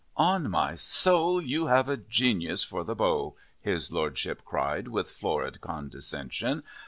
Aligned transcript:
"On 0.17 0.49
my 0.49 0.73
soul, 0.73 1.39
you 1.39 1.67
have 1.67 1.87
a 1.87 1.95
genius 1.95 2.63
for 2.63 2.83
the 2.83 2.95
bow," 2.95 3.35
his 3.59 3.91
Lordship 3.91 4.43
cried 4.43 4.87
with 4.87 5.07
florid 5.11 5.61
condescension. 5.61 6.63